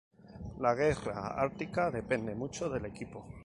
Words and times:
La 0.65 0.73
guerra 0.73 1.27
ártica 1.35 1.91
depende 1.91 2.33
mucho 2.33 2.67
del 2.71 2.87
equipo. 2.87 3.27